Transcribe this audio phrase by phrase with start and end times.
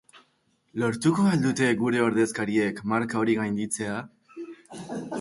[0.83, 4.03] Lortuko al dute gure ordezkariek marka hori gainditzea?